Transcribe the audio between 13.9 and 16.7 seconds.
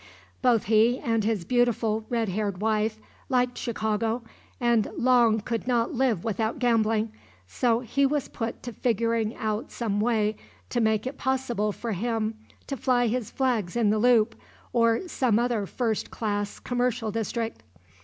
the Loop or some other first class